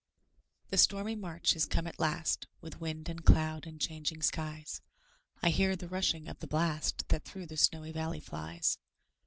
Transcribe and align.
The 0.69 0.79
stormy 0.79 1.15
March 1.15 1.55
is 1.55 1.65
come 1.67 1.85
at 1.85 1.99
last, 1.99 2.47
With 2.59 2.81
wind, 2.81 3.07
and 3.07 3.23
cloud, 3.23 3.67
and 3.67 3.79
changing 3.79 4.23
skies; 4.23 4.81
I 5.43 5.51
hear 5.51 5.75
the 5.75 5.87
rushing 5.87 6.27
of 6.27 6.39
the 6.39 6.47
blast, 6.47 7.07
That 7.09 7.23
through 7.23 7.45
the 7.45 7.55
snowy 7.57 7.91
valley 7.91 8.19
flies. 8.19 8.79